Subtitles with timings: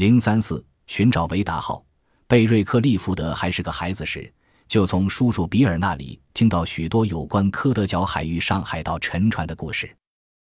[0.00, 1.84] 零三四寻找维达号，
[2.26, 4.32] 贝瑞克利福德还是个孩子时，
[4.66, 9.94] 就从叔叔比尔那里听到许多有关科德角海域上海盗沉船的故事。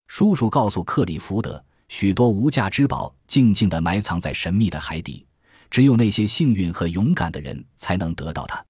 [0.08, 5.24] 叔叔告诉克里福德，许多无价之宝静静地埋藏在神秘的海底，
[5.70, 8.60] 只有那些幸运和勇敢的人才能得到它。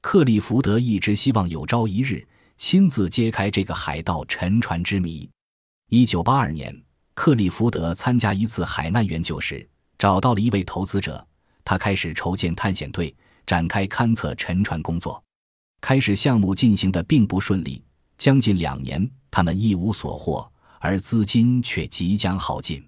[0.00, 2.26] 克里福德一直希望有朝一日
[2.56, 5.28] 亲自揭开这个海盗沉船之谜。
[5.90, 6.74] 一九八二年，
[7.12, 9.68] 克里福德参加一次海难援救时。
[10.02, 11.24] 找到了一位投资者，
[11.64, 13.14] 他开始筹建探险队，
[13.46, 15.22] 展开勘测沉船工作。
[15.80, 17.80] 开始项目进行的并不顺利，
[18.18, 22.84] 将近两年，他们一无所获，而资金却即将耗尽。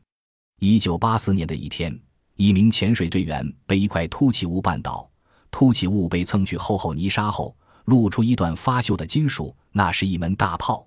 [0.59, 1.97] 一九八四年的一天，
[2.35, 5.09] 一名潜水队员被一块凸起物绊倒，
[5.53, 10.85] 凸起物被蹭去厚厚泥沙后，露出一段发锈的金属，那是一门大炮。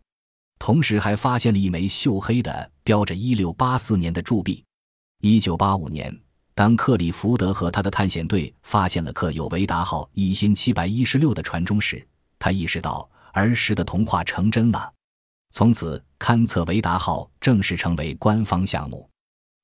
[0.59, 4.61] 同时还发现了一枚锈黑的、标着一六八四年的铸币。
[5.19, 6.15] 一九八五年，
[6.53, 14.93] 当克里福德和他的探险队发现了刻有“维达号一千七百一十六”的船钟时，他意识到儿时的童话成真了。
[15.49, 19.09] 从此，勘测维达号正式成为官方项目。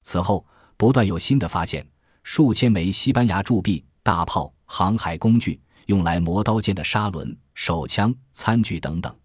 [0.02, 0.44] 此后，
[0.76, 1.88] 不断有新的发现：
[2.24, 9.16] 数千枚西班牙铸币、大炮、航海工具、用来磨刀剑的砂轮、手枪、餐具等等。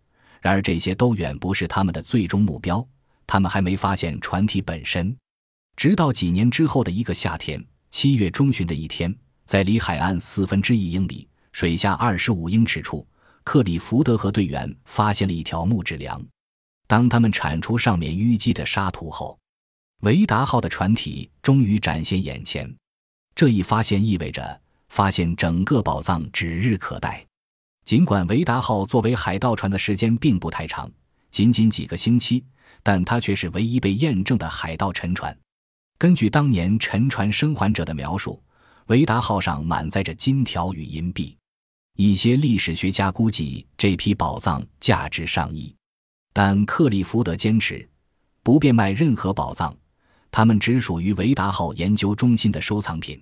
[0.42, 2.86] 然而，这些都远不是他们的最终目标。
[3.26, 5.16] 他们还没发现船体本身。
[5.78, 13.06] 直到几年之后的一个夏天，七月中旬的一天，在离海岸四分之一英里、水下二十五英尺处，
[13.44, 16.20] 克里福德和队员发现了一条木质梁。
[16.88, 19.38] 当他们铲除上面淤积的沙土后，
[20.00, 22.68] 维达号的船体终于展现眼前。
[23.36, 27.24] 这一发现意味着发现整个宝藏指日可待。
[27.84, 30.90] 尽管维达号作为海盗船的时间并不太长，
[31.30, 32.44] 仅仅几个星期，
[32.82, 35.38] 但它却是唯一被验证的海盗沉船。
[35.98, 38.40] 根据当年沉船生还者的描述，
[38.86, 41.36] 维达号上满载着金条与银币。
[41.96, 45.74] 一些历史学家估计这批宝藏价值上亿，
[46.32, 47.86] 但克里福德坚持
[48.44, 49.76] 不变卖任何宝藏，
[50.30, 53.20] 它们只属于维达号研究中心的收藏品。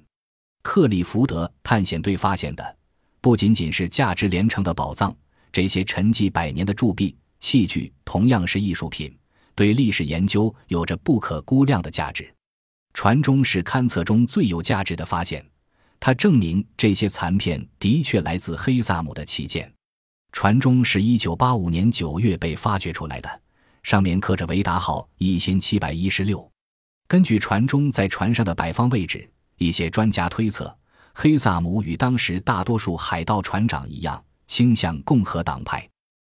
[0.62, 2.76] 克里福德探险队发现的
[3.22, 5.16] 不仅仅是价值连城的宝藏，
[5.50, 9.16] 这些沉寂百年的铸币器具同样是艺术品，
[9.54, 12.30] 对历史研究有着不可估量的价值。
[12.96, 15.44] 船中是勘测中最有价值的发现，
[16.00, 19.70] 它证明这些残片的确来自黑萨姆的旗舰。
[20.32, 23.40] 船中是一九八五年九月被发掘出来的，
[23.82, 26.50] 上面刻着“维达号一千七百一十六”。
[27.06, 30.74] 根据船中在船上的摆放位置，一些专家推测，
[31.12, 35.86] 黑萨姆与当时大多数海盗船长一样，倾向共和党派。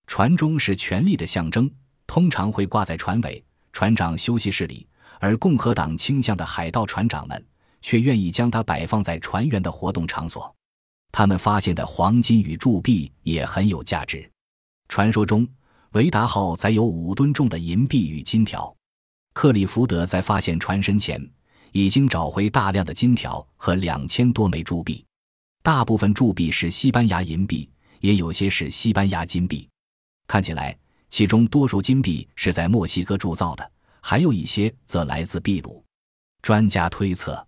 [0.07, 1.71] 船中是权力的象征，
[2.07, 3.45] 通常会挂在船尾、
[3.75, 4.87] 船长休息室里。
[5.21, 7.45] 而共和党倾向的海盗船长们
[7.83, 10.55] 却愿意将它摆放在船员的活动场所。
[11.13, 14.29] 他们发现的黄金与铸币也很有价值。
[14.89, 15.49] 传说中，
[15.93, 18.75] 维达号载有五吨重的银币与金条。
[19.33, 21.23] 克里福德在发现船身前，
[21.73, 25.05] 已经找回大量的金条和两千多枚铸币。
[25.63, 27.69] 大部分铸币是西班牙银币，
[28.01, 29.69] 也有些是西班牙金币。
[30.29, 30.77] 看起来，
[31.09, 33.71] 其中多数金币是在墨西哥铸造的。
[34.09, 35.85] 还有一些则来自秘鲁，
[36.41, 37.45] 专家推测，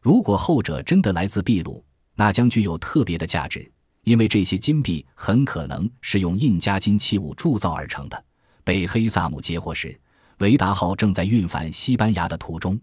[0.00, 1.84] 如果后者真的来自秘鲁，
[2.14, 3.70] 那将具有特别的价值，
[4.04, 8.24] 因为这些金币很可能是用印加金器物铸造而成的。
[8.64, 9.94] 被黑萨姆截获时，
[10.38, 12.80] 维达号正在运返西班牙的途中。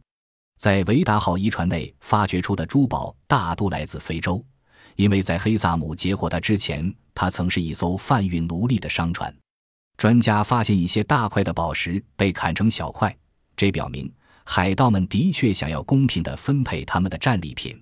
[0.60, 4.46] 在维达号遗船内发掘出的珠宝大都来自非洲，
[4.96, 9.36] 因为在黑萨姆截获它之前，它曾是一艘贩运奴隶的商船。
[9.98, 13.18] 专家发现一些大块的宝石被砍成小块，
[13.56, 14.12] 这表明
[14.46, 17.76] 海盗们的确想要公平地分配他们的战利品。